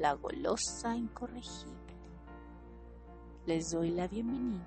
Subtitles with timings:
[0.00, 1.94] la golosa incorregible.
[3.46, 4.64] Les doy la bienvenida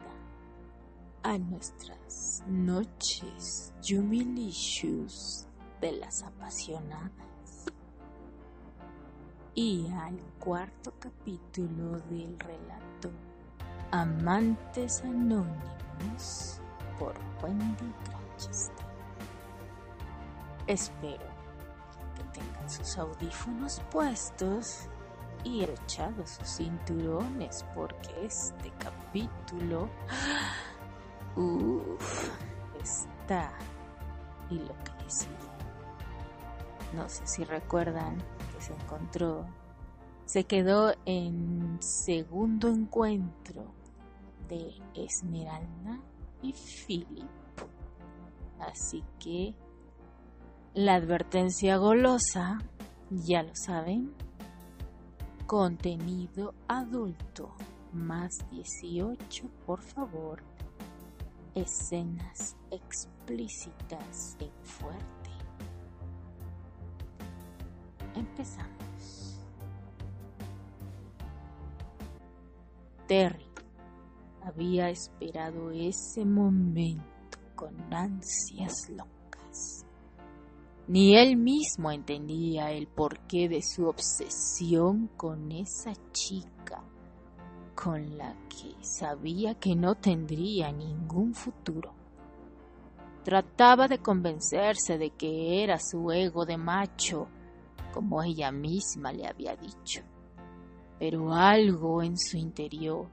[1.23, 5.47] a nuestras noches Jumilicious
[5.81, 7.11] de las apasionadas
[9.55, 13.09] y al cuarto capítulo del relato
[13.89, 16.61] Amantes Anónimos
[16.99, 18.85] por Wendy Granchester.
[20.67, 21.25] Espero
[22.15, 24.89] que tengan sus audífonos puestos
[25.43, 29.89] y echados sus cinturones porque este capítulo
[31.35, 32.29] Uf,
[32.81, 33.51] está
[34.49, 35.29] y lo que decía.
[36.93, 38.17] No sé si recuerdan
[38.53, 39.45] que se encontró,
[40.25, 43.73] se quedó en segundo encuentro
[44.47, 45.99] de Esmeralda
[46.43, 47.27] y Philip.
[48.59, 49.55] Así que
[50.75, 52.59] la advertencia golosa,
[53.09, 54.13] ya lo saben,
[55.53, 57.53] contenido adulto
[57.93, 60.41] más 18, por favor
[61.53, 65.29] escenas explícitas y fuerte.
[68.15, 69.45] Empezamos.
[73.07, 73.45] Terry
[74.41, 79.12] había esperado ese momento con ansias locas.
[80.87, 86.83] Ni él mismo entendía el porqué de su obsesión con esa chica
[87.75, 91.93] con la que sabía que no tendría ningún futuro.
[93.23, 97.27] Trataba de convencerse de que era su ego de macho,
[97.93, 100.01] como ella misma le había dicho,
[100.99, 103.07] pero algo en su interior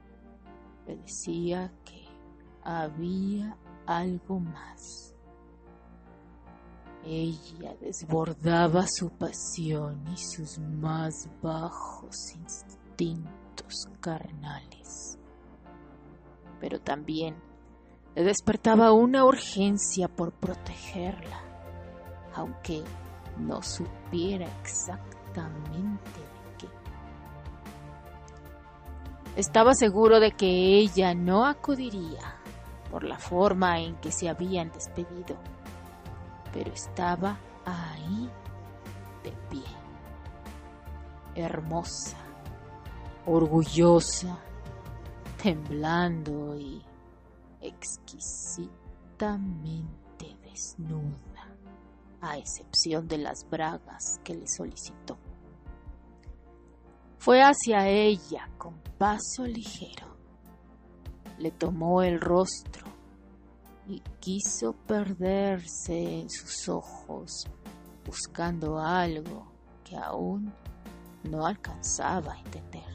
[0.87, 2.05] le decía que
[2.63, 5.10] había algo más.
[7.03, 15.17] Ella desbordaba su pasión y sus más bajos instintos carnales.
[16.59, 17.35] Pero también
[18.15, 21.41] le despertaba una urgencia por protegerla,
[22.35, 22.83] aunque
[23.39, 26.67] no supiera exactamente de qué.
[29.37, 32.35] Estaba seguro de que ella no acudiría
[32.91, 35.37] por la forma en que se habían despedido,
[36.53, 38.29] pero estaba ahí
[39.23, 39.63] de pie,
[41.35, 42.17] hermosa,
[43.25, 44.37] orgullosa,
[45.41, 46.81] temblando y
[47.61, 51.55] exquisitamente desnuda,
[52.21, 55.17] a excepción de las bragas que le solicitó.
[57.17, 60.07] Fue hacia ella con paso ligero.
[61.37, 62.90] Le tomó el rostro
[63.91, 67.45] y quiso perderse en sus ojos,
[68.05, 69.51] buscando algo
[69.83, 70.53] que aún
[71.23, 72.89] no alcanzaba a entender.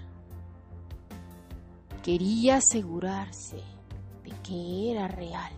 [2.02, 3.62] Quería asegurarse
[4.24, 5.52] de que era real,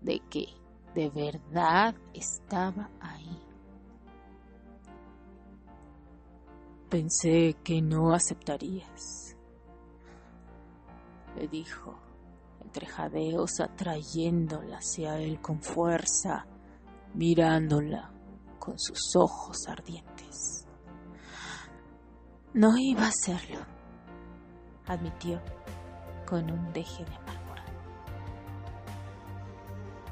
[0.00, 0.46] de que
[0.94, 3.40] de verdad estaba ahí.
[6.88, 9.36] Pensé que no aceptarías,
[11.36, 12.03] le dijo,
[12.64, 16.46] entre jadeos atrayéndola hacia él con fuerza,
[17.14, 18.12] mirándola
[18.58, 20.66] con sus ojos ardientes.
[22.54, 23.74] No iba a hacerlo
[24.86, 25.40] admitió
[26.26, 27.64] con un deje de amargura.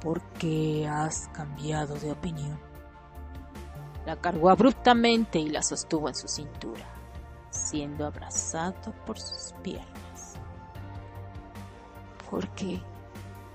[0.01, 2.59] ¿Por qué has cambiado de opinión?
[4.07, 6.85] La cargó abruptamente y la sostuvo en su cintura,
[7.51, 9.92] siendo abrazado por sus piernas.
[12.33, 12.83] Porque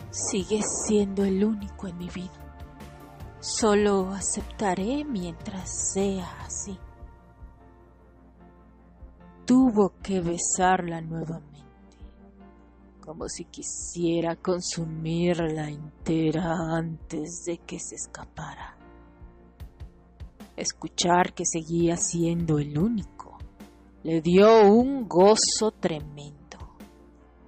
[0.10, 2.32] sigues siendo el único en mi vida.
[3.42, 6.80] Solo aceptaré mientras sea así
[9.48, 11.64] tuvo que besarla nuevamente,
[13.00, 18.78] como si quisiera consumirla entera antes de que se escapara.
[20.58, 23.38] Escuchar que seguía siendo el único
[24.04, 26.58] le dio un gozo tremendo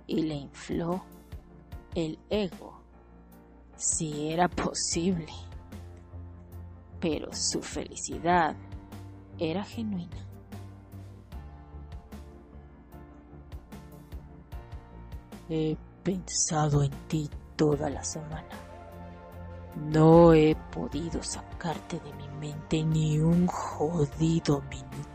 [0.07, 1.03] y le infló
[1.95, 2.81] el ego,
[3.75, 5.31] si era posible.
[6.99, 8.55] Pero su felicidad
[9.37, 10.17] era genuina.
[15.49, 18.47] He pensado en ti toda la semana.
[19.75, 25.08] No he podido sacarte de mi mente ni un jodido minuto.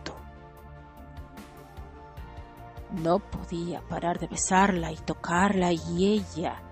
[3.02, 6.62] No podía parar de besarla y tocarla y ella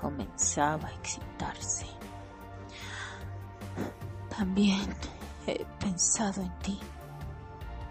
[0.00, 1.86] comenzaba a excitarse.
[4.28, 4.88] También
[5.46, 6.78] he pensado en ti,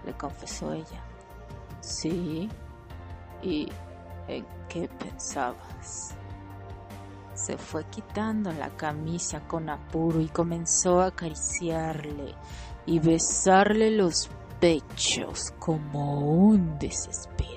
[0.06, 1.04] le confesó ella.
[1.82, 2.50] Sí.
[3.42, 3.68] ¿Y
[4.28, 6.16] en qué pensabas?
[7.34, 12.34] Se fue quitando la camisa con apuro y comenzó a acariciarle
[12.86, 14.30] y besarle los
[14.60, 17.57] pechos como un desesperado.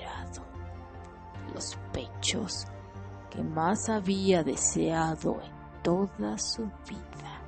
[3.31, 7.41] Que más había deseado en toda su vida,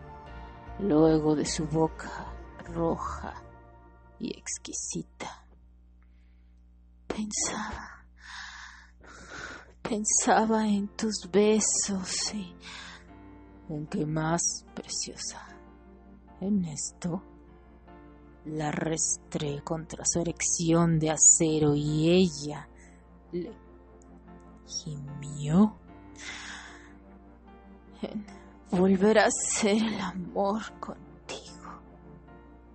[0.79, 2.33] luego de su boca
[2.65, 3.35] roja
[4.19, 5.45] y exquisita.
[7.05, 8.07] Pensaba,
[9.83, 12.55] pensaba en tus besos y
[13.69, 15.47] en qué más preciosa,
[16.41, 17.21] en esto.
[18.45, 22.67] La restré contra su erección de acero y ella
[23.31, 23.62] le
[24.67, 25.75] gimió.
[28.01, 28.25] En
[28.71, 31.79] volver a hacer el amor contigo,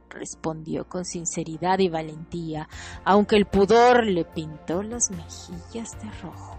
[0.08, 2.68] respondió con sinceridad y valentía,
[3.04, 6.56] aunque el pudor le pintó las mejillas de rojo.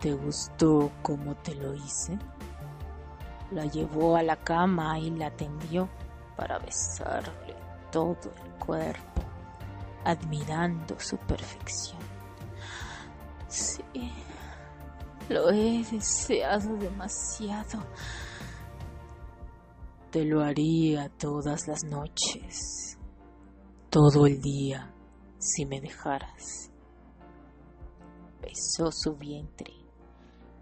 [0.00, 2.18] ¿Te gustó cómo te lo hice?
[3.50, 5.88] La llevó a la cama y la tendió
[6.36, 7.56] para besarle
[7.90, 9.22] todo el cuerpo,
[10.04, 12.05] admirando su perfección.
[13.48, 13.82] Sí,
[15.28, 17.84] lo he deseado demasiado.
[20.10, 22.98] Te lo haría todas las noches,
[23.90, 24.92] todo el día,
[25.38, 26.70] si me dejaras.
[28.40, 29.72] Besó su vientre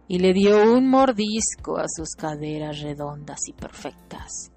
[0.08, 4.50] y le dio un mordisco a sus caderas redondas y perfectas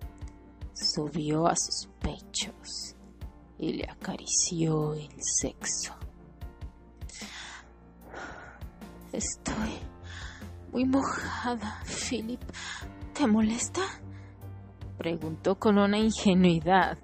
[0.78, 2.96] subió a sus pechos
[3.58, 5.94] y le acarició el sexo.
[9.12, 9.80] Estoy
[10.72, 12.42] muy mojada, Philip.
[13.14, 13.82] ¿Te molesta?
[14.98, 16.98] Preguntó con una ingenuidad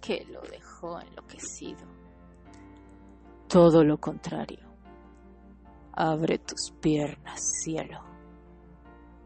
[0.00, 1.86] que lo dejó enloquecido.
[3.48, 4.68] Todo lo contrario.
[5.92, 8.00] Abre tus piernas, cielo.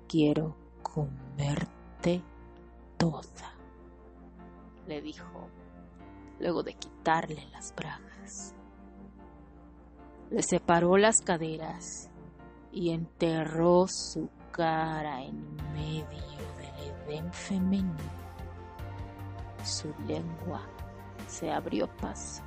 [0.08, 2.23] Quiero comerte
[2.97, 3.56] toda
[4.87, 5.49] le dijo,
[6.38, 8.55] luego de quitarle las bragas.
[10.31, 12.11] Le separó las caderas
[12.73, 16.06] y enterró su cara en medio
[16.58, 17.94] del edén femenino.
[19.64, 20.62] Su lengua
[21.26, 22.43] se abrió paso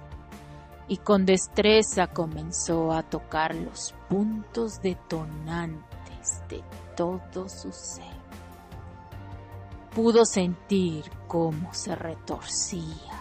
[0.88, 6.64] y con destreza comenzó a tocar los puntos detonantes de
[6.96, 8.20] todo su ser
[9.94, 13.20] pudo sentir cómo se retorcía,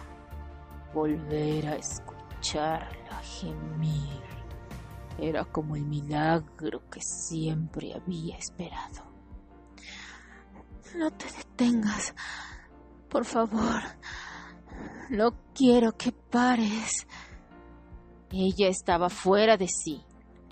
[0.94, 4.27] volver a escucharla gemir.
[5.18, 9.04] Era como el milagro que siempre había esperado.
[10.96, 12.14] No te detengas,
[13.08, 13.82] por favor.
[15.10, 17.06] No quiero que pares.
[18.30, 20.04] Ella estaba fuera de sí.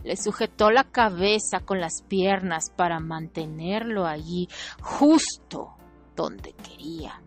[0.02, 4.48] Le sujetó la cabeza con las piernas para mantenerlo allí,
[4.80, 5.76] justo
[6.14, 7.20] donde quería.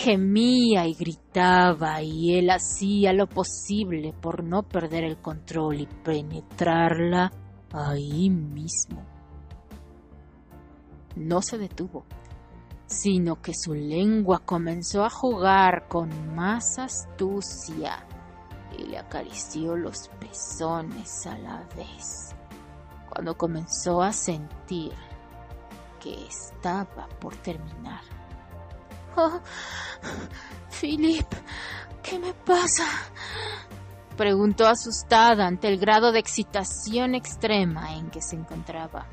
[0.00, 7.32] Gemía y gritaba y él hacía lo posible por no perder el control y penetrarla
[7.72, 9.04] ahí mismo.
[11.16, 12.04] No se detuvo,
[12.86, 18.06] sino que su lengua comenzó a jugar con más astucia
[18.78, 22.36] y le acarició los pezones a la vez.
[23.10, 24.92] Cuando comenzó a sentir
[25.98, 28.17] que estaba por terminar.
[29.20, 29.40] Oh,
[30.80, 31.26] Philip,
[32.04, 32.84] ¿qué me pasa?
[34.16, 39.06] Preguntó asustada ante el grado de excitación extrema en que se encontraba,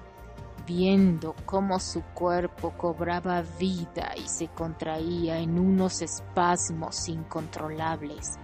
[0.68, 8.36] viendo cómo su cuerpo cobraba vida y se contraía en unos espasmos incontrolables.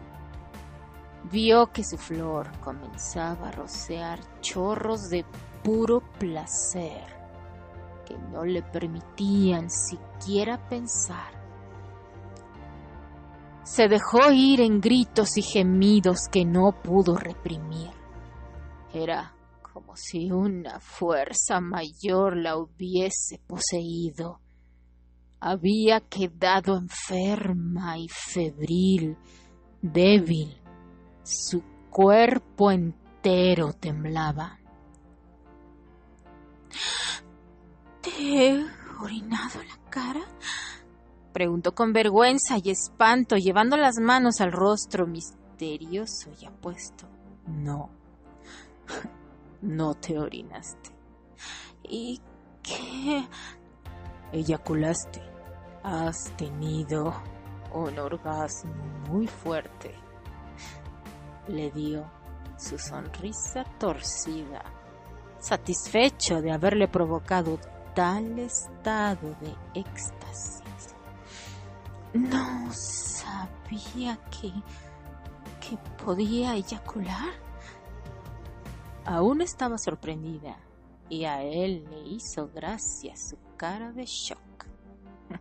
[1.32, 5.25] Vio que su flor comenzaba a rocear chorros de
[5.63, 7.22] puro placer
[8.32, 11.41] no le permitían siquiera pensar.
[13.63, 17.91] Se dejó ir en gritos y gemidos que no pudo reprimir.
[18.94, 24.41] Era como si una fuerza mayor la hubiese poseído.
[25.39, 29.18] Había quedado enferma y febril,
[29.82, 30.62] débil.
[31.24, 34.60] Su cuerpo entero temblaba.
[38.01, 38.65] ¿Te he
[39.00, 40.22] orinado la cara?
[41.34, 47.08] Preguntó con vergüenza y espanto, llevando las manos al rostro misterioso y apuesto.
[47.48, 47.90] No,
[49.62, 50.92] no te orinaste.
[51.84, 52.22] ¿Y
[52.62, 53.28] qué?
[54.32, 55.22] Eyaculaste,
[55.84, 57.14] Has tenido
[57.74, 58.74] un orgasmo
[59.10, 59.94] muy fuerte.
[61.48, 62.06] Le dio
[62.58, 64.64] su sonrisa torcida,
[65.40, 67.60] satisfecho de haberle provocado
[67.96, 70.71] tal estado de éxtasis.
[72.13, 74.51] No sabía que,
[75.60, 77.30] que podía eyacular.
[79.06, 80.58] Aún estaba sorprendida
[81.10, 84.65] y a él le hizo gracia su cara de shock.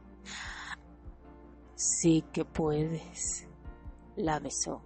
[1.74, 3.46] sí que puedes,
[4.16, 4.82] la besó,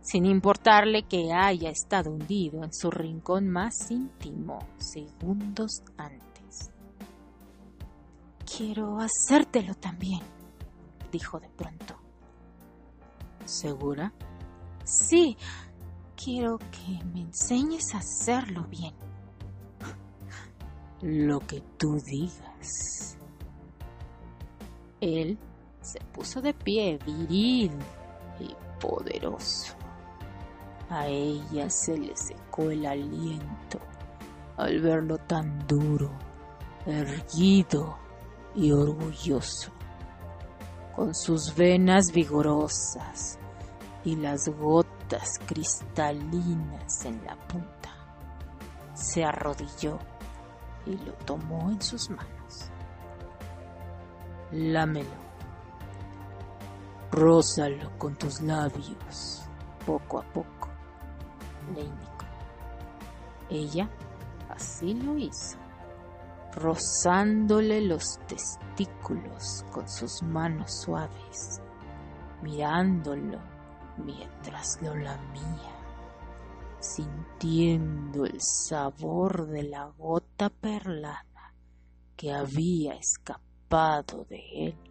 [0.00, 6.70] sin importarle que haya estado hundido en su rincón más íntimo segundos antes.
[8.44, 10.22] Quiero hacértelo también,
[11.16, 11.94] dijo de pronto.
[13.46, 14.12] ¿Segura?
[14.84, 15.36] Sí,
[16.14, 18.94] quiero que me enseñes a hacerlo bien.
[21.00, 23.16] Lo que tú digas.
[25.00, 25.38] Él
[25.80, 27.72] se puso de pie, viril
[28.38, 29.74] y poderoso.
[30.90, 33.80] A ella se le secó el aliento
[34.58, 36.10] al verlo tan duro,
[36.84, 37.96] erguido
[38.54, 39.70] y orgulloso,
[40.96, 43.38] con sus venas vigorosas
[44.02, 47.90] y las gotas cristalinas en la punta.
[48.94, 49.98] Se arrodilló
[50.86, 52.70] y lo tomó en sus manos.
[54.50, 55.26] Lámelo
[57.16, 59.42] Rózalo con tus labios,
[59.86, 60.68] poco a poco,
[61.74, 62.26] le indicó.
[63.48, 63.88] Ella
[64.50, 65.56] así lo hizo,
[66.56, 71.60] rozándole los testículos con sus manos suaves,
[72.42, 73.38] mirándolo
[73.98, 75.76] mientras lo lamía,
[76.80, 81.54] sintiendo el sabor de la gota perlada
[82.16, 84.86] que había escapado de él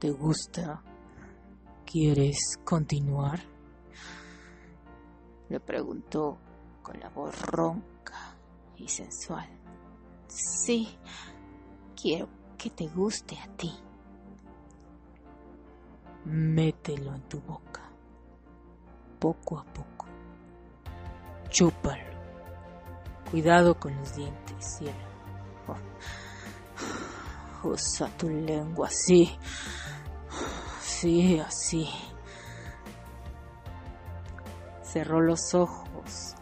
[0.00, 0.82] ¿Te gusta?
[1.84, 3.38] ¿Quieres continuar?
[5.50, 6.38] Le preguntó
[6.90, 8.34] con la voz ronca
[8.76, 9.48] y sensual.
[10.26, 10.88] Sí,
[11.94, 12.28] quiero
[12.58, 13.72] que te guste a ti.
[16.24, 17.82] Mételo en tu boca,
[19.20, 20.06] poco a poco.
[21.48, 22.10] Chúpalo.
[23.30, 25.10] Cuidado con los dientes, cielo.
[27.62, 29.38] Usa tu lengua así
[30.80, 31.88] Sí, así.
[34.82, 36.34] Cerró los ojos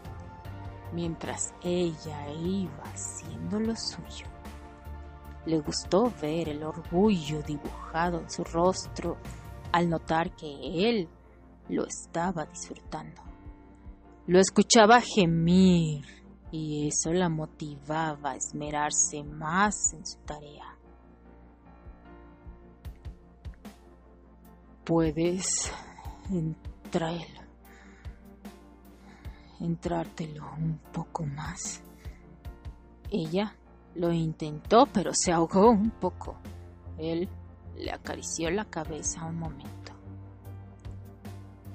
[0.93, 4.27] mientras ella iba haciendo lo suyo.
[5.45, 9.17] Le gustó ver el orgullo dibujado en su rostro
[9.71, 11.07] al notar que él
[11.69, 13.21] lo estaba disfrutando.
[14.27, 16.05] Lo escuchaba gemir
[16.51, 20.79] y eso la motivaba a esmerarse más en su tarea.
[24.89, 25.71] puedes
[26.31, 27.21] entrar,
[29.59, 31.81] entrártelo un poco más.
[33.11, 33.55] Ella
[33.95, 36.37] lo intentó, pero se ahogó un poco.
[36.97, 37.27] Él
[37.77, 39.93] le acarició la cabeza un momento.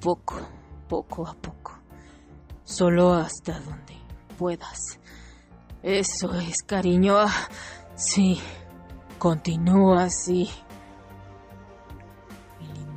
[0.01, 0.41] Poco,
[0.89, 1.73] poco a poco.
[2.63, 3.95] Solo hasta donde
[4.39, 4.99] puedas.
[5.83, 7.19] Eso es, cariño.
[7.19, 7.49] Ah,
[7.95, 8.41] sí,
[9.19, 10.49] continúa así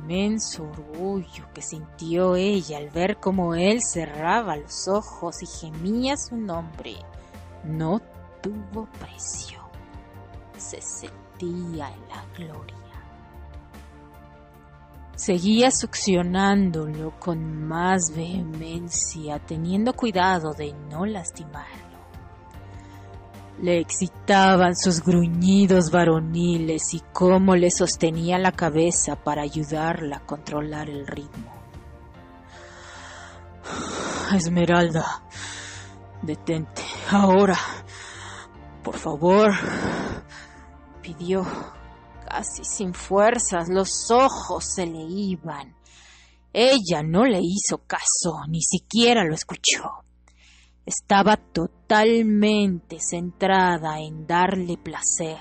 [0.08, 6.36] inmenso orgullo que sintió ella al ver cómo él cerraba los ojos y gemía su
[6.36, 6.96] nombre
[7.64, 8.00] no
[8.40, 9.58] tuvo precio.
[10.56, 12.74] Se sentía en la gloria.
[15.14, 21.87] Seguía succionándolo con más vehemencia, teniendo cuidado de no lastimar.
[23.60, 30.88] Le excitaban sus gruñidos varoniles y cómo le sostenía la cabeza para ayudarla a controlar
[30.88, 31.52] el ritmo.
[34.34, 35.22] Esmeralda,
[36.22, 37.58] detente, ahora,
[38.82, 39.52] por favor,
[41.02, 41.44] pidió,
[42.28, 45.74] casi sin fuerzas, los ojos se le iban.
[46.52, 50.04] Ella no le hizo caso, ni siquiera lo escuchó.
[50.88, 55.36] Estaba totalmente centrada en darle placer.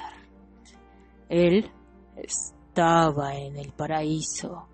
[1.30, 1.72] Él
[2.18, 4.68] estaba en el paraíso.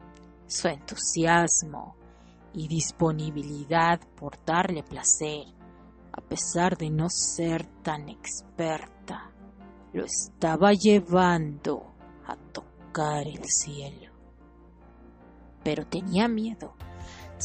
[0.47, 1.95] Su entusiasmo
[2.55, 5.45] y disponibilidad por darle placer,
[6.11, 9.29] a pesar de no ser tan experta,
[9.93, 11.93] lo estaba llevando
[12.25, 14.11] a tocar el cielo.
[15.63, 16.73] Pero tenía miedo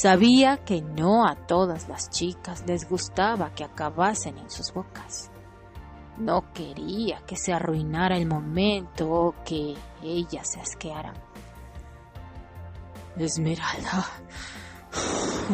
[0.00, 5.28] Sabía que no a todas las chicas les gustaba que acabasen en sus bocas.
[6.17, 11.14] No quería que se arruinara el momento o que ella se asqueara.
[13.17, 14.07] Esmeralda,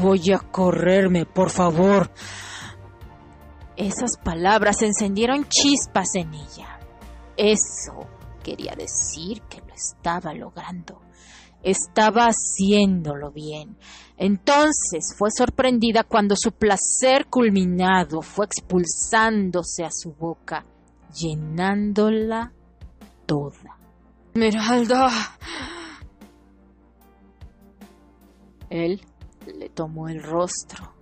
[0.02, 2.10] voy a correrme, por favor.
[3.76, 6.80] Esas palabras encendieron chispas en ella.
[7.38, 7.94] Eso
[8.42, 11.00] quería decir que lo estaba logrando.
[11.64, 13.76] Estaba haciéndolo bien.
[14.16, 20.64] Entonces fue sorprendida cuando su placer culminado fue expulsándose a su boca,
[21.12, 22.52] llenándola
[23.26, 23.78] toda.
[24.34, 25.10] Esmeralda.
[28.70, 29.00] Él
[29.46, 30.94] le tomó el rostro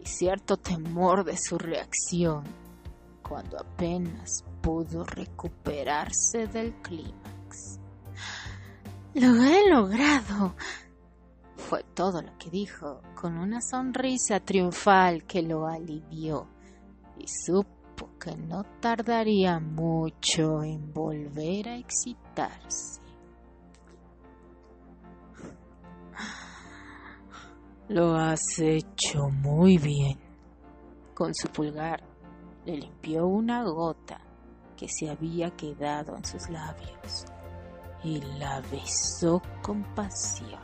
[0.00, 2.44] y cierto temor de su reacción
[3.22, 7.78] cuando apenas pudo recuperarse del clímax.
[9.14, 10.54] Lo he logrado,
[11.56, 16.46] fue todo lo que dijo, con una sonrisa triunfal que lo alivió,
[17.16, 23.00] y supo que no tardaría mucho en volver a excitarse.
[27.88, 30.18] Lo has hecho muy bien.
[31.14, 32.04] Con su pulgar
[32.66, 34.20] le limpió una gota
[34.76, 37.24] que se había quedado en sus labios
[38.04, 40.60] y la besó con pasión,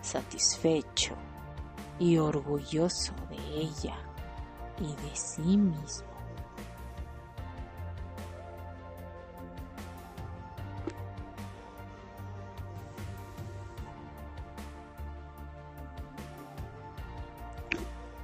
[0.00, 1.14] satisfecho
[1.98, 3.96] y orgulloso de ella
[4.80, 6.12] y de sí mismo.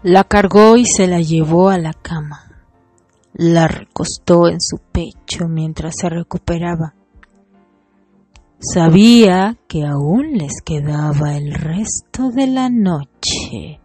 [0.04, 2.48] La cargó y se la llevó a la cama.
[3.34, 6.94] La recostó en su pecho mientras se recuperaba.
[8.60, 13.80] Sabía que aún les quedaba el resto de la noche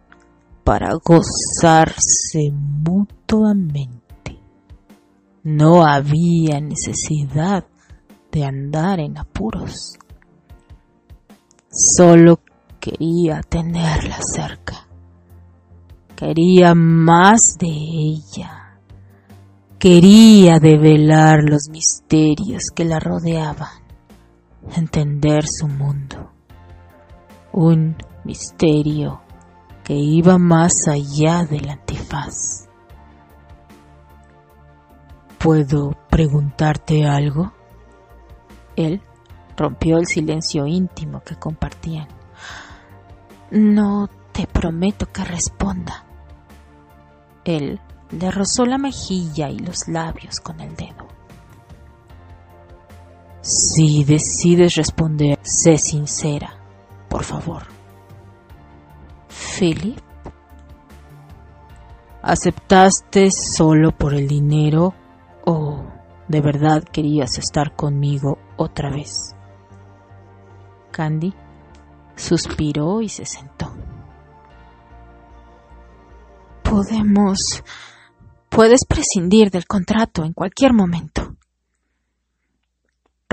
[0.64, 4.40] para gozarse mutuamente.
[5.44, 7.64] No había necesidad
[8.32, 9.96] de andar en apuros.
[11.70, 12.40] Solo
[12.80, 14.88] quería tenerla cerca.
[16.16, 18.80] Quería más de ella.
[19.78, 23.83] Quería develar los misterios que la rodeaban,
[24.76, 26.30] entender su mundo.
[27.52, 29.20] Un misterio
[29.84, 32.68] que iba más allá del antifaz.
[35.38, 37.52] ¿Puedo preguntarte algo?
[38.76, 39.02] Él
[39.56, 42.08] rompió el silencio íntimo que compartían.
[43.50, 46.04] No te prometo que responda.
[47.44, 47.78] Él
[48.10, 51.03] le rozó la mejilla y los labios con el dedo.
[53.44, 56.56] Si decides responder, sé sincera,
[57.10, 57.64] por favor.
[59.28, 59.98] Philip,
[62.22, 64.94] ¿aceptaste solo por el dinero
[65.44, 65.84] o
[66.26, 69.36] de verdad querías estar conmigo otra vez?
[70.90, 71.34] Candy
[72.16, 73.74] suspiró y se sentó.
[76.62, 77.62] Podemos...
[78.48, 81.33] Puedes prescindir del contrato en cualquier momento.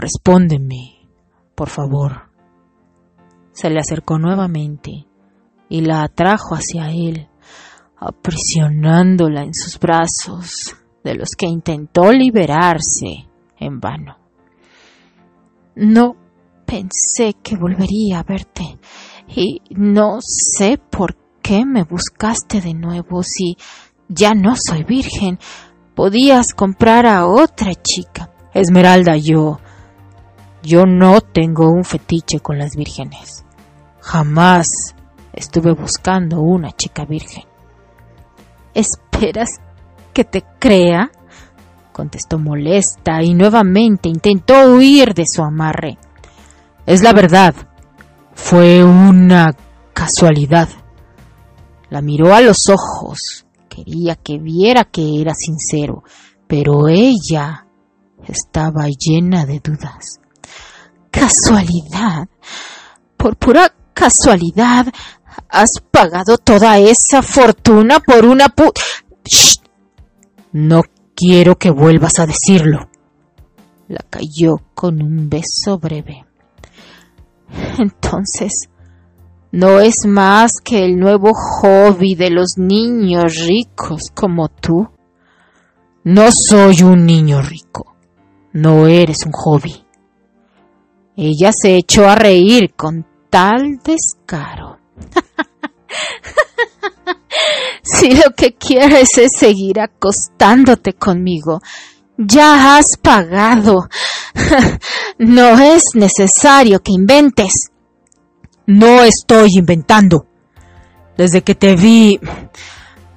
[0.02, 1.08] Respóndeme,
[1.54, 2.32] por favor.
[3.52, 5.06] Se le acercó nuevamente
[5.70, 7.30] y la atrajo hacia él,
[7.98, 14.18] aprisionándola en sus brazos, de los que intentó liberarse en vano.
[15.76, 16.16] No
[16.66, 18.80] pensé que volvería a verte
[19.28, 23.56] y no sé por qué me buscaste de nuevo si
[24.10, 25.38] ya no soy virgen?
[25.94, 28.34] Podías comprar a otra chica.
[28.52, 29.60] Esmeralda, yo...
[30.64, 33.44] Yo no tengo un fetiche con las vírgenes.
[34.00, 34.96] Jamás
[35.34, 37.46] estuve buscando una chica virgen.
[38.74, 39.60] ¿Esperas
[40.14, 41.12] que te crea?
[41.92, 45.98] contestó molesta y nuevamente intentó huir de su amarre.
[46.86, 47.54] Es la verdad.
[48.34, 49.54] Fue una
[49.94, 50.70] casualidad.
[51.90, 53.46] La miró a los ojos.
[53.68, 56.04] Quería que viera que era sincero,
[56.48, 57.66] pero ella
[58.28, 60.21] estaba llena de dudas.
[61.12, 62.28] ¿Casualidad?
[63.18, 64.88] ¿Por pura casualidad
[65.50, 68.72] has pagado toda esa fortuna por una pu...
[70.54, 70.84] No
[71.16, 72.90] quiero que vuelvas a decirlo.
[73.88, 76.26] La cayó con un beso breve.
[77.78, 78.70] Entonces,
[79.52, 84.90] no es más que el nuevo hobby de los niños ricos como tú.
[86.04, 87.96] No soy un niño rico.
[88.54, 89.86] No eres un hobby.
[91.16, 94.80] Ella se echó a reír con tal descaro.
[97.84, 101.62] Si lo que quieres es seguir acostándote conmigo,
[102.18, 103.88] ya has pagado.
[105.18, 107.70] No es necesario que inventes.
[108.66, 110.26] No estoy inventando.
[111.16, 112.20] Desde que te vi,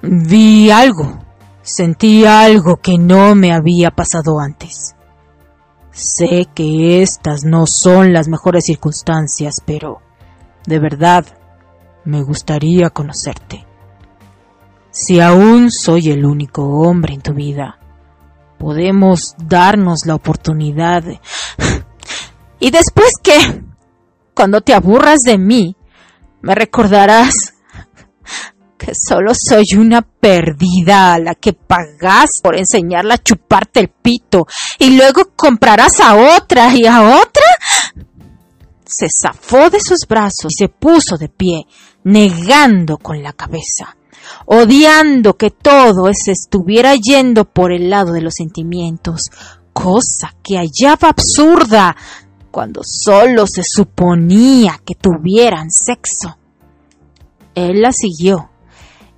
[0.03, 1.19] vi algo.
[1.63, 4.95] Sentí algo que no me había pasado antes.
[5.95, 10.01] Sé que estas no son las mejores circunstancias, pero
[10.65, 11.25] de verdad
[12.03, 13.65] me gustaría conocerte.
[14.91, 17.79] Si aún soy el único hombre en tu vida,
[18.57, 21.01] podemos darnos la oportunidad.
[22.59, 23.63] ¿Y después qué?
[24.33, 25.77] Cuando te aburras de mí,
[26.41, 27.53] me recordarás
[28.77, 34.47] que solo soy una perdida a la que pagas por enseñarla a chuparte el pito
[34.79, 37.43] y luego comprarás a otra y a otra.
[38.85, 41.65] Se zafó de sus brazos y se puso de pie,
[42.03, 43.97] negando con la cabeza,
[44.45, 49.31] odiando que todo se estuviera yendo por el lado de los sentimientos,
[49.73, 51.95] cosa que hallaba absurda
[52.51, 56.37] cuando solo se suponía que tuvieran sexo.
[57.55, 58.49] Él la siguió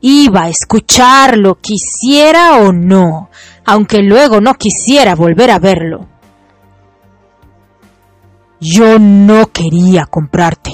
[0.02, 3.30] Iba a escucharlo, quisiera o no,
[3.66, 6.08] aunque luego no quisiera volver a verlo.
[8.60, 10.72] Yo no quería comprarte,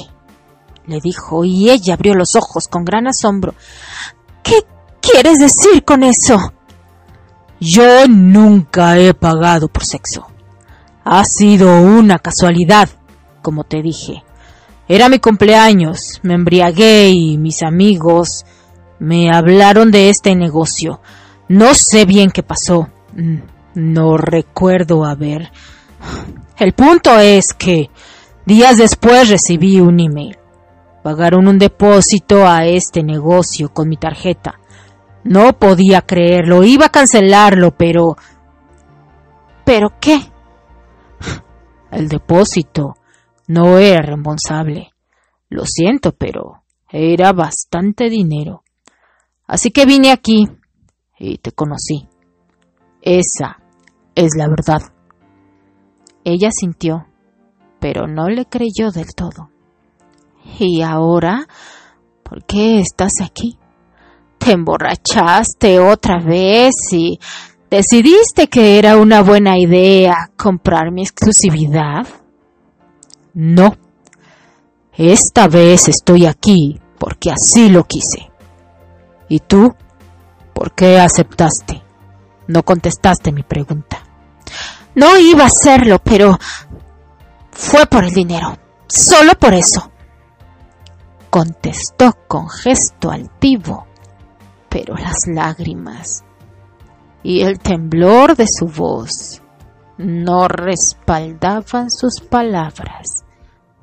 [0.87, 3.55] le dijo, y ella abrió los ojos con gran asombro.
[4.41, 4.59] ¿Qué
[5.01, 6.53] quieres decir con eso?
[7.59, 10.27] Yo nunca he pagado por sexo.
[11.05, 12.89] Ha sido una casualidad,
[13.41, 14.23] como te dije.
[14.87, 18.45] Era mi cumpleaños, me embriagué y mis amigos
[19.03, 21.01] me hablaron de este negocio.
[21.49, 22.87] No sé bien qué pasó.
[23.13, 23.39] Mm,
[23.75, 25.51] no recuerdo haber.
[26.57, 27.89] El punto es que
[28.45, 30.37] días después recibí un email.
[31.03, 34.61] Pagaron un depósito a este negocio con mi tarjeta.
[35.25, 38.15] No podía creerlo, iba a cancelarlo, pero...
[39.65, 40.31] ¿Pero qué?
[41.91, 42.95] El depósito
[43.47, 44.93] no era reembolsable.
[45.49, 48.62] Lo siento, pero era bastante dinero.
[49.53, 50.49] Así que vine aquí
[51.19, 52.07] y te conocí.
[53.03, 53.59] Esa
[54.15, 54.81] es la verdad.
[56.23, 57.05] Ella sintió,
[57.79, 59.51] pero no le creyó del todo.
[60.57, 61.45] ¿Y ahora?
[62.23, 63.59] ¿Por qué estás aquí?
[64.39, 67.19] ¿Te emborrachaste otra vez y
[67.69, 72.07] decidiste que era una buena idea comprar mi exclusividad?
[73.35, 73.77] No.
[74.97, 78.32] Esta vez estoy aquí porque así lo quise.
[79.33, 79.75] ¿Y tú?
[80.53, 81.81] ¿Por qué aceptaste?
[82.45, 83.97] No contestaste mi pregunta.
[84.93, 86.37] No iba a hacerlo, pero
[87.49, 88.55] fue por el dinero.
[88.85, 89.91] Solo por eso.
[91.31, 93.87] Contestó con gesto altivo,
[94.69, 96.23] pero las lágrimas
[97.23, 99.41] y el temblor de su voz
[99.97, 103.25] no respaldaban sus palabras,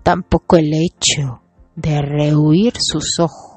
[0.04, 1.42] tampoco el hecho
[1.74, 3.49] de rehuir sus ojos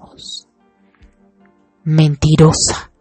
[1.86, 2.92] Mentirosa,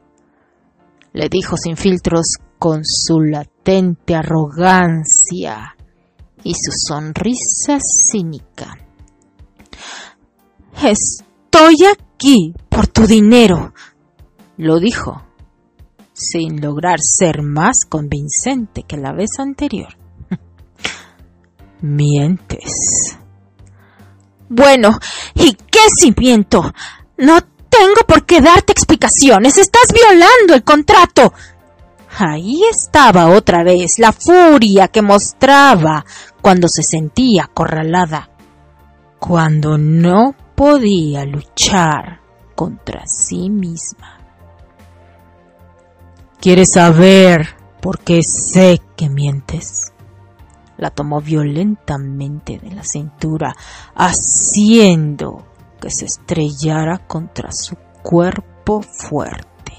[1.12, 5.76] le dijo sin filtros con su latente arrogancia
[6.42, 8.76] y su sonrisa cínica.
[10.82, 13.72] Estoy aquí por tu dinero,
[14.56, 15.22] lo dijo,
[16.12, 19.96] sin lograr ser más convincente que la vez anterior.
[21.80, 23.16] Mientes.
[24.48, 24.98] Bueno,
[25.34, 26.72] ¿y qué si miento?
[27.16, 27.40] No
[27.82, 29.58] tengo por qué darte explicaciones.
[29.58, 31.32] Estás violando el contrato.
[32.16, 36.04] Ahí estaba otra vez la furia que mostraba
[36.40, 38.30] cuando se sentía acorralada,
[39.18, 42.20] cuando no podía luchar
[42.54, 44.18] contra sí misma.
[46.40, 49.92] ¿Quieres saber por qué sé que mientes?
[50.76, 53.56] La tomó violentamente de la cintura,
[53.94, 55.51] haciendo
[55.82, 59.72] que se estrellara contra su cuerpo fuerte.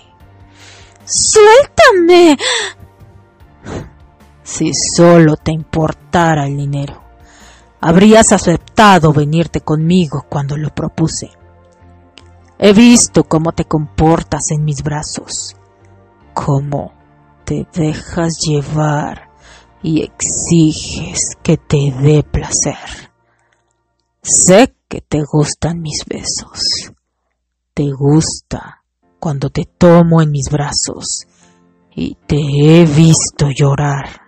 [1.06, 2.38] ¡Suéltame!
[4.44, 7.02] Si solo te importara el dinero,
[7.80, 11.32] habrías aceptado venirte conmigo cuando lo propuse.
[12.60, 15.56] He visto cómo te comportas en mis brazos,
[16.34, 16.92] cómo
[17.46, 19.30] te dejas llevar
[19.82, 23.12] y exiges que te dé placer.
[24.22, 26.93] Sé que te gustan mis besos.
[27.73, 28.84] Te gusta
[29.19, 31.25] cuando te tomo en mis brazos
[31.95, 34.21] y te he visto llorar.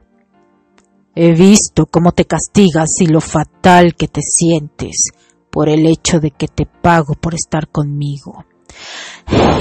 [1.13, 5.09] He visto cómo te castigas y lo fatal que te sientes
[5.51, 8.45] por el hecho de que te pago por estar conmigo.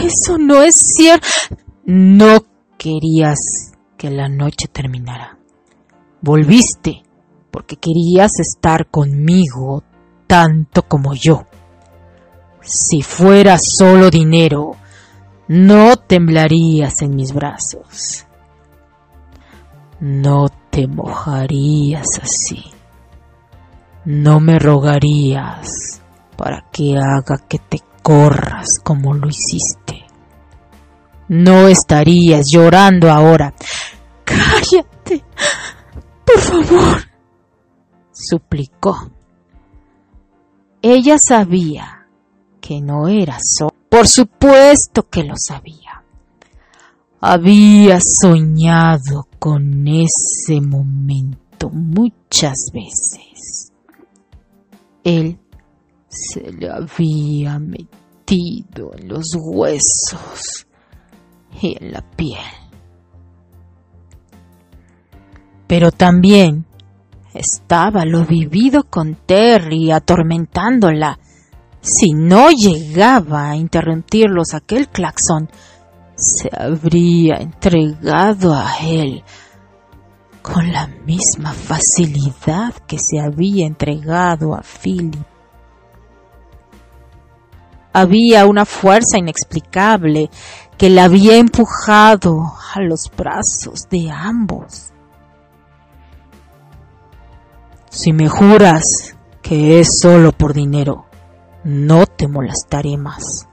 [0.03, 1.27] Eso no es cierto.
[1.85, 2.47] No
[2.79, 5.39] querías que la noche terminara.
[6.23, 7.03] Volviste
[7.51, 9.83] porque querías estar conmigo
[10.27, 11.47] tanto como yo.
[12.63, 14.77] Si fuera solo dinero,
[15.49, 18.27] no temblarías en mis brazos.
[20.01, 22.65] No te mojarías así.
[24.05, 26.01] No me rogarías
[26.37, 30.05] para que haga que te corras como lo hiciste.
[31.29, 33.55] No estarías llorando ahora.
[34.25, 35.25] Cállate,
[36.25, 37.03] por favor,
[38.13, 39.11] suplicó.
[40.87, 42.07] Ella sabía
[42.61, 43.73] que no era solo.
[43.89, 46.05] Por supuesto que lo sabía.
[47.23, 53.73] Había soñado con ese momento muchas veces.
[55.05, 55.39] Él
[56.09, 60.67] se le había metido en los huesos
[61.63, 62.41] y en la piel.
[65.67, 66.67] Pero también
[67.35, 71.19] estaba lo vivido con Terry atormentándola.
[71.81, 75.51] Si no llegaba a interrumpirlos aquel claxon,
[76.17, 79.23] se habría entregado a él
[80.41, 85.27] con la misma facilidad que se había entregado a Philip.
[87.93, 90.31] Había una fuerza inexplicable
[90.77, 94.94] que la había empujado a los brazos de ambos.
[97.95, 101.07] Si me juras que es solo por dinero,
[101.63, 103.47] no te molestaré más.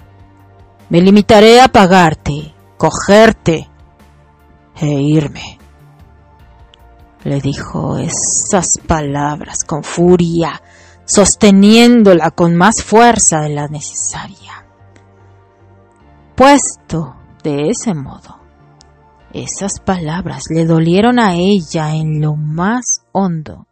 [0.90, 3.70] Me limitaré a pagarte, cogerte
[4.78, 5.60] e irme.
[7.24, 10.60] Le dijo esas palabras con furia,
[11.06, 14.66] sosteniéndola con más fuerza de la necesaria.
[16.34, 18.40] Puesto de ese modo,
[19.34, 23.68] esas palabras le dolieron a ella en lo más hondo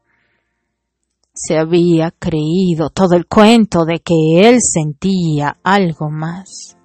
[1.42, 6.76] se había creído todo el cuento de que él sentía algo más.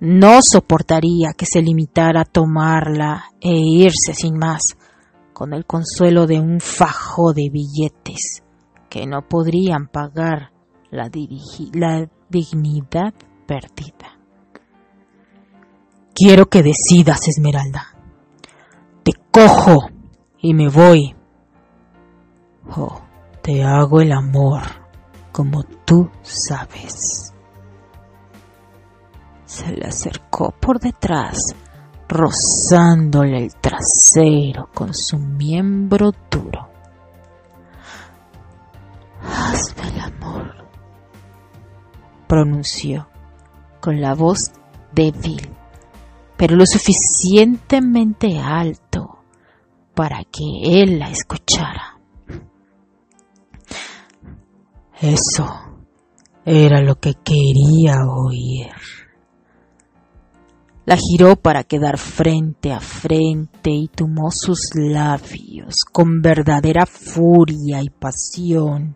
[0.00, 4.78] No soportaría que se limitara a tomarla e irse sin más,
[5.34, 8.42] con el consuelo de un fajo de billetes
[8.88, 10.52] que no podrían pagar
[10.90, 12.08] la, dignidad
[13.46, 14.18] perdida.
[16.14, 17.94] Quiero que decidas, Esmeralda.
[19.02, 19.90] Te cojo
[20.40, 21.14] y me voy.
[22.76, 23.03] Oh,
[23.44, 24.62] te hago el amor
[25.30, 27.34] como tú sabes.
[29.44, 31.54] Se le acercó por detrás,
[32.08, 36.70] rozándole el trasero con su miembro duro.
[39.22, 40.66] Hazme el amor,
[42.26, 43.08] pronunció
[43.78, 44.52] con la voz
[44.92, 45.50] débil,
[46.38, 49.18] pero lo suficientemente alto
[49.94, 51.93] para que él la escuchara.
[55.00, 55.46] Eso
[56.44, 58.70] era lo que quería oír.
[60.86, 67.88] La giró para quedar frente a frente y tomó sus labios con verdadera furia y
[67.88, 68.94] pasión.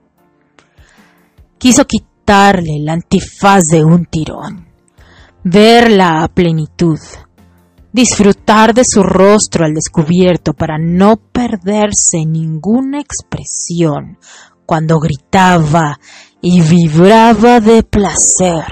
[1.56, 4.68] Quiso quitarle el antifaz de un tirón,
[5.42, 6.98] verla a plenitud,
[7.92, 14.18] disfrutar de su rostro al descubierto para no perderse ninguna expresión
[14.68, 15.98] cuando gritaba
[16.42, 18.66] y vibraba de placer.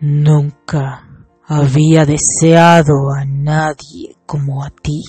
[0.00, 1.06] Nunca
[1.46, 5.02] había deseado a nadie como a ti.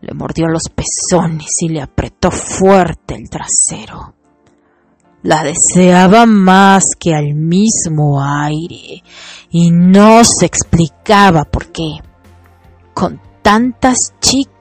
[0.00, 4.14] Le mordió los pezones y le apretó fuerte el trasero.
[5.24, 9.02] La deseaba más que al mismo aire
[9.50, 11.98] y no se explicaba por qué.
[12.94, 14.55] Con tantas chicas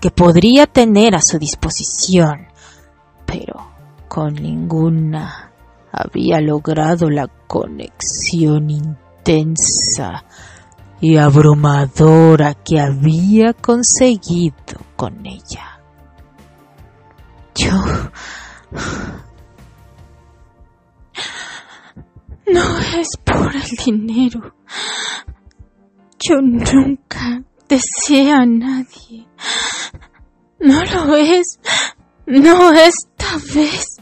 [0.00, 2.48] que podría tener a su disposición,
[3.24, 3.70] pero
[4.08, 5.52] con ninguna
[5.92, 10.24] había logrado la conexión intensa
[11.00, 14.54] y abrumadora que había conseguido
[14.96, 15.80] con ella.
[17.54, 17.72] Yo...
[22.52, 24.54] No es por el dinero.
[26.18, 29.26] Yo nunca desea a nadie.
[30.58, 31.58] No lo es.
[32.26, 33.96] No esta vez.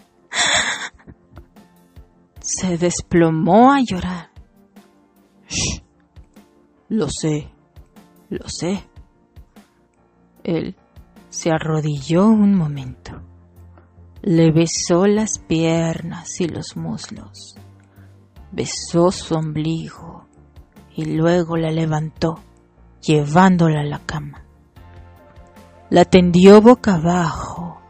[2.41, 4.31] Se desplomó a llorar.
[6.89, 7.51] Lo sé,
[8.31, 8.83] lo sé.
[10.43, 10.75] Él
[11.29, 13.23] se arrodilló un momento.
[14.23, 17.57] Le besó las piernas y los muslos.
[18.51, 20.27] besó su ombligo
[20.97, 22.41] y luego la levantó,
[23.09, 24.45] llevándola a la cama.
[25.89, 27.81] La tendió boca abajo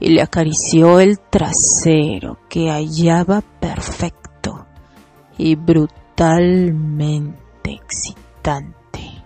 [0.00, 4.64] y le acarició el trasero que hallaba perfecto
[5.36, 9.22] y brutalmente excitante.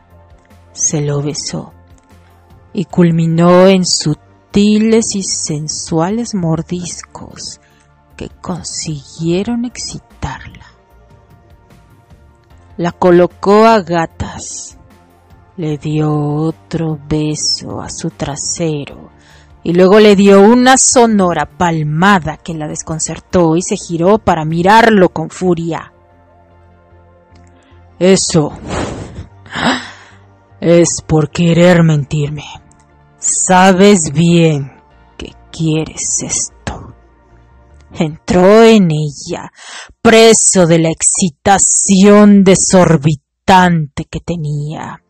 [0.73, 1.73] Se lo besó
[2.73, 7.61] y culminó en sutiles y sensuales mordiscos
[8.17, 10.67] que consiguieron excitarla.
[12.77, 14.79] La colocó a gatas,
[15.57, 19.11] le dio otro beso a su trasero
[19.65, 25.11] y luego le dio una sonora palmada que la desconcertó y se giró para mirarlo
[25.11, 25.93] con furia.
[27.99, 28.53] Eso
[30.61, 32.45] es por querer mentirme.
[33.19, 34.73] Sabes bien
[35.17, 36.95] que quieres esto.
[37.93, 39.53] Entró en ella,
[40.01, 45.02] preso de la excitación desorbitante que tenía.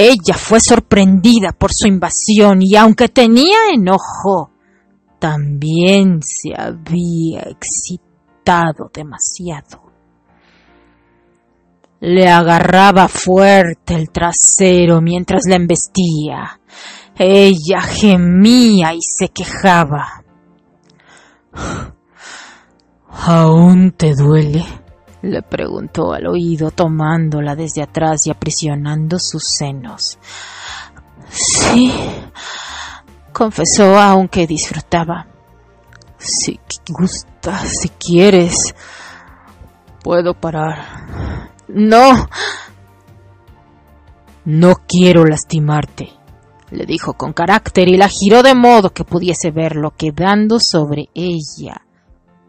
[0.00, 4.52] Ella fue sorprendida por su invasión y aunque tenía enojo,
[5.18, 9.90] también se había excitado demasiado.
[11.98, 16.60] Le agarraba fuerte el trasero mientras la embestía.
[17.18, 20.22] Ella gemía y se quejaba.
[23.26, 24.64] ¿Aún te duele?
[25.22, 30.18] Le preguntó al oído tomándola desde atrás y aprisionando sus senos.
[31.30, 31.92] Sí,
[33.32, 35.26] confesó aunque disfrutaba.
[36.18, 38.74] Si gusta, si quieres,
[40.02, 41.50] puedo parar.
[41.68, 42.28] No.
[44.44, 46.10] No quiero lastimarte,
[46.70, 51.82] le dijo con carácter y la giró de modo que pudiese verlo quedando sobre ella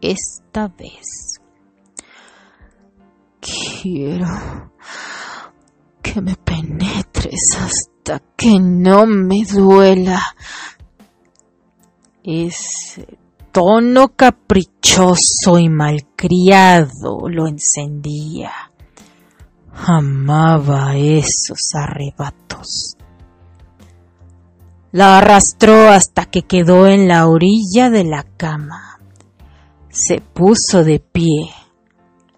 [0.00, 1.29] esta vez.
[3.40, 4.70] Quiero
[6.02, 10.20] que me penetres hasta que no me duela.
[12.22, 13.18] Ese
[13.50, 18.52] tono caprichoso y malcriado lo encendía.
[19.72, 22.96] Amaba esos arrebatos.
[24.92, 28.98] La arrastró hasta que quedó en la orilla de la cama.
[29.88, 31.50] Se puso de pie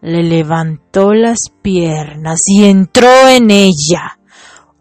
[0.02, 4.18] le levantó las piernas y entró en ella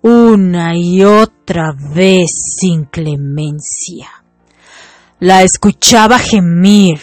[0.01, 4.09] una y otra vez sin clemencia.
[5.19, 6.99] La escuchaba gemir,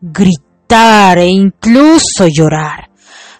[0.00, 2.88] gritar e incluso llorar.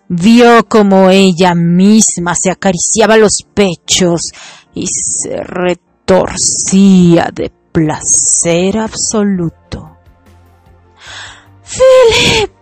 [0.08, 4.30] Vio como ella misma se acariciaba los pechos
[4.74, 9.96] y se retorcía de placer absoluto.
[11.64, 12.52] Philip,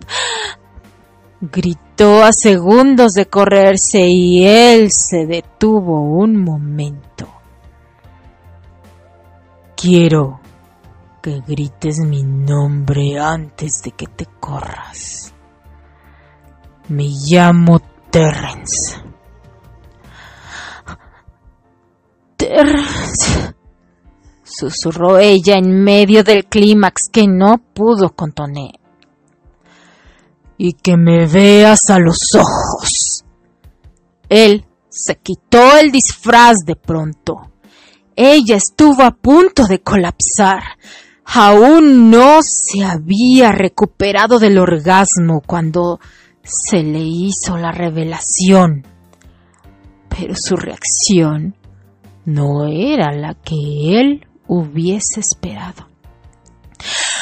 [1.41, 7.29] Gritó a segundos de correrse y él se detuvo un momento.
[9.77, 10.41] Quiero
[11.23, 15.35] que grites mi nombre antes de que te corras.
[16.89, 18.97] Me llamo Terrence.
[22.39, 23.55] Terrence,
[24.43, 28.86] susurró ella en medio del clímax que no pudo contener
[30.59, 33.25] y que me veas a los ojos.
[34.29, 37.51] Él se quitó el disfraz de pronto.
[38.17, 40.63] Ella estuvo a punto de colapsar.
[41.27, 46.01] Aún no se había recuperado del orgasmo cuando
[46.43, 48.87] se le hizo la revelación.
[50.09, 51.57] Pero su reacción
[52.25, 55.89] no era la que él hubiese esperado.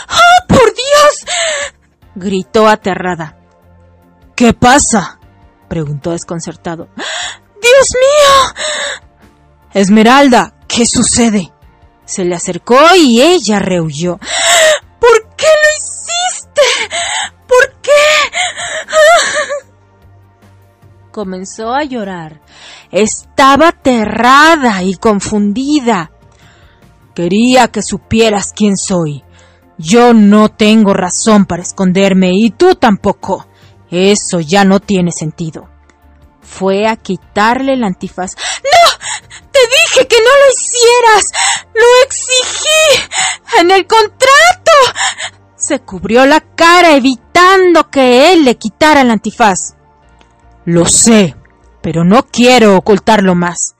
[0.09, 1.74] ¡Ah, por Dios!
[2.15, 3.37] Gritó aterrada.
[4.37, 5.19] ¿Qué pasa?
[5.69, 6.89] preguntó desconcertado.
[6.97, 8.55] ¡Dios mío!
[9.73, 11.53] Esmeralda, ¿qué sucede?
[12.05, 14.19] Se le acercó y ella rehuyó.
[15.01, 16.63] ¿Por qué lo hiciste?
[17.47, 17.91] ¿Por qué?
[21.11, 22.41] Comenzó a llorar.
[22.91, 26.11] Estaba aterrada y confundida.
[27.15, 29.25] Quería que supieras quién soy.
[29.79, 33.47] Yo no tengo razón para esconderme y tú tampoco.
[33.91, 35.69] Eso ya no tiene sentido.
[36.43, 38.37] Fue a quitarle el antifaz.
[38.37, 39.07] ¡No!
[39.51, 41.33] Te dije que no lo hicieras.
[41.75, 43.61] Lo exigí.
[43.61, 44.73] En el contrato.
[45.57, 49.75] Se cubrió la cara evitando que él le quitara el antifaz.
[50.65, 51.37] Lo sé,
[51.83, 53.77] pero no quiero ocultarlo más.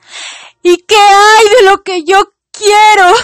[0.63, 3.15] ¿Y qué hay de lo que yo quiero?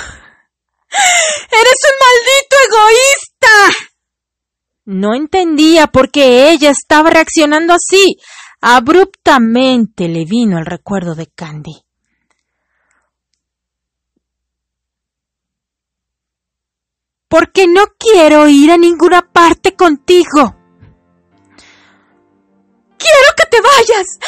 [0.90, 3.90] ¡Eres un maldito egoísta!
[4.84, 8.16] No entendía por qué ella estaba reaccionando así.
[8.60, 11.82] Abruptamente le vino el recuerdo de Candy.
[17.28, 20.56] Porque no quiero ir a ninguna parte contigo.
[22.98, 24.18] Quiero que te vayas.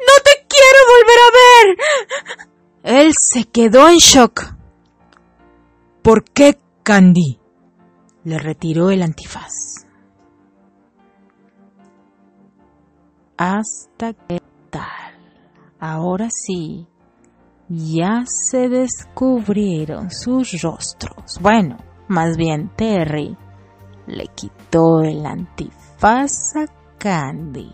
[0.00, 3.00] No te quiero volver a ver.
[3.00, 4.57] Él se quedó en shock.
[6.08, 7.38] ¿Por qué, Candy?
[8.24, 9.84] Le retiró el antifaz.
[13.36, 14.40] Hasta que
[14.70, 15.18] tal.
[15.78, 16.86] Ahora sí,
[17.68, 21.38] ya se descubrieron sus rostros.
[21.42, 21.76] Bueno,
[22.08, 23.36] más bien Terry
[24.06, 27.70] le quitó el antifaz a Candy.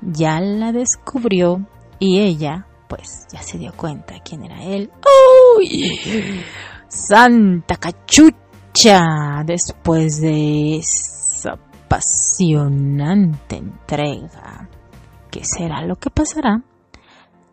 [0.00, 1.68] Ya la descubrió
[2.00, 4.90] y ella pues ya se dio cuenta quién era él.
[5.56, 6.00] ¡Uy!
[6.92, 9.42] ¡Santa cachucha!
[9.46, 11.54] Después de esa
[11.86, 14.68] apasionante entrega,
[15.30, 16.62] ¿qué será lo que pasará?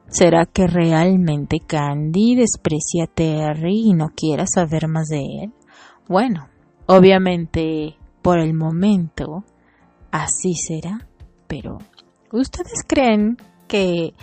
[0.09, 5.53] ¿Será que realmente Candy desprecia a Terry y no quiera saber más de él?
[6.09, 6.49] Bueno,
[6.85, 9.45] obviamente por el momento
[10.11, 11.07] así será,
[11.47, 11.77] pero
[12.33, 13.37] ¿ustedes creen
[13.69, 14.13] que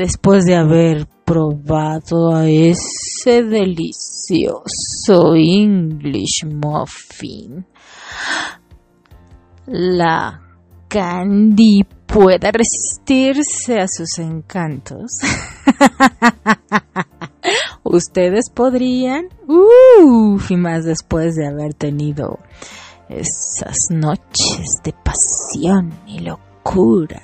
[0.00, 7.66] después de haber probado a ese delicioso English muffin,
[9.66, 10.40] la
[10.88, 15.18] Candy pueda resistirse a sus encantos.
[17.84, 22.38] Ustedes podrían, uff, y más después de haber tenido
[23.10, 27.20] esas noches de pasión y locura.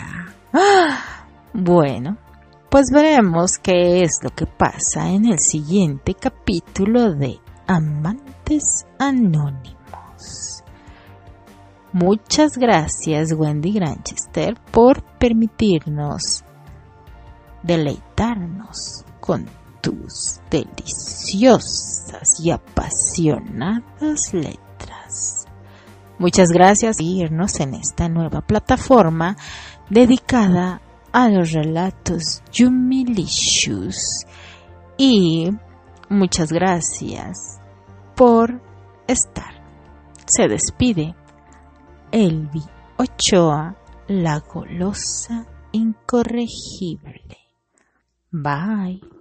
[1.58, 2.18] Bueno,
[2.76, 10.62] pues veremos qué es lo que pasa en el siguiente capítulo de Amantes Anónimos.
[11.94, 16.44] Muchas gracias Wendy Granchester por permitirnos
[17.62, 19.46] deleitarnos con
[19.80, 25.46] tus deliciosas y apasionadas letras.
[26.18, 29.38] Muchas gracias por irnos en esta nueva plataforma
[29.88, 30.82] dedicada
[31.16, 34.26] a los relatos Yumilicious
[34.98, 35.50] y
[36.10, 37.58] muchas gracias
[38.14, 38.60] por
[39.08, 39.64] estar.
[40.26, 41.14] Se despide
[42.12, 42.62] Elvi
[42.98, 43.74] Ochoa,
[44.08, 47.38] la golosa incorregible.
[48.30, 49.15] Bye.